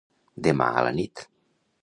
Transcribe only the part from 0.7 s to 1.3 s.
a la nit.